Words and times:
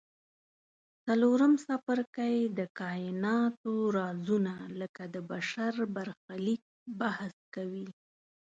څلورم 1.05 1.53
څپرکی 1.65 2.35
د 2.57 2.59
کایناتو 2.79 3.73
رازونه 3.97 4.53
لکه 4.79 5.03
د 5.13 5.15
بشر 5.31 5.73
برخلیک 5.95 6.63
بحث 6.99 7.35
کوي. 7.55 7.87